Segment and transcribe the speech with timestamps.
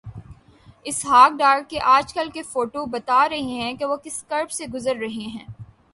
[0.83, 4.95] اسحاق ڈار کے آج کل کے فوٹوبتا رہے ہیں کہ وہ کس کرب سے گزر
[4.95, 5.45] رہے ہیں۔